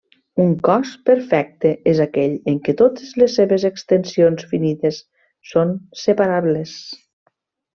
[0.43, 5.03] Un cos perfecte és aquell en què totes les seves extensions finites
[5.51, 5.77] són
[6.07, 6.75] separables.